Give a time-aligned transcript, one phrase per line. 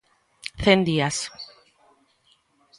[0.63, 1.17] Cen días.